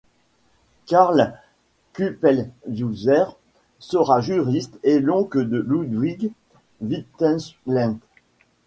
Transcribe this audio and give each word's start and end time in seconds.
Karl 0.87 1.31
Kupelwieser 1.93 3.37
sera 3.77 4.19
juriste 4.19 4.79
et 4.81 4.99
l'oncle 4.99 5.47
de 5.47 5.59
Ludwig 5.59 6.31
Wittgenstein. 6.81 7.99